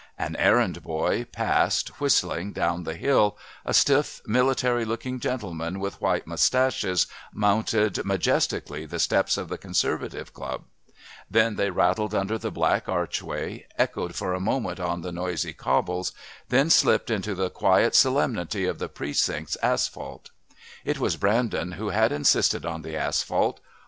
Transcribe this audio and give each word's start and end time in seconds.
An 0.17 0.35
errand 0.37 0.81
boy 0.81 1.25
passed, 1.25 1.89
whistling, 2.01 2.53
down 2.53 2.85
the 2.85 2.95
hill, 2.95 3.37
a 3.63 3.71
stiff 3.71 4.19
military 4.25 4.83
looking 4.83 5.19
gentleman 5.19 5.79
with 5.79 6.01
white 6.01 6.25
moustaches 6.25 7.05
mounted 7.31 8.03
majestically 8.03 8.87
the 8.87 8.97
steps 8.97 9.37
of 9.37 9.47
the 9.47 9.59
Conservative 9.59 10.33
Club; 10.33 10.63
then 11.29 11.55
they 11.55 11.69
rattled 11.69 12.15
under 12.15 12.39
the 12.39 12.49
black 12.49 12.89
archway, 12.89 13.67
echoed 13.77 14.15
for 14.15 14.33
a 14.33 14.39
moment 14.39 14.79
on 14.79 15.03
the 15.03 15.11
noisy 15.11 15.53
cobbles, 15.53 16.13
then 16.49 16.71
slipped 16.71 17.11
into 17.11 17.35
the 17.35 17.51
quiet 17.51 17.93
solemnity 17.93 18.65
of 18.65 18.79
the 18.79 18.89
Precincts 18.89 19.55
asphalt. 19.61 20.31
It 20.83 20.97
was 20.97 21.15
Brandon 21.15 21.73
who 21.73 21.89
had 21.89 22.11
insisted 22.11 22.65
on 22.65 22.81
the 22.81 22.97
asphalt. 22.97 23.59